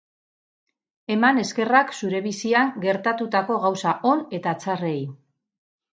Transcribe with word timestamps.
Eman 1.15 1.41
eskerrak 1.41 1.93
zure 1.99 2.21
bizian 2.27 2.73
gertatutako 2.87 3.61
gauza 3.67 3.97
on 4.13 4.25
eta 4.39 4.55
txarrei. 4.65 4.99